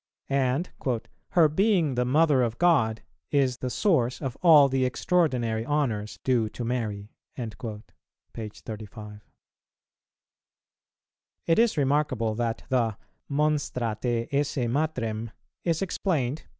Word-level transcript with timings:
And 0.29 0.71
"Her 1.33 1.47
being 1.47 1.93
the 1.93 2.05
Mother 2.05 2.41
of 2.41 2.57
God 2.57 3.03
is 3.29 3.57
the 3.57 3.69
source 3.69 4.19
of 4.19 4.35
all 4.41 4.67
the 4.67 4.83
extraordinary 4.83 5.63
honours 5.63 6.17
due 6.23 6.49
to 6.49 6.65
Mary," 6.65 7.11
p. 7.35 8.49
35. 8.49 9.23
It 11.45 11.59
is 11.59 11.77
remarkable 11.77 12.33
that 12.33 12.63
the 12.69 12.97
"Monstra 13.29 14.01
te 14.01 14.27
esse 14.35 14.57
Matrem" 14.67 15.29
is 15.63 15.83
explained, 15.83 16.37
p. 16.37 16.43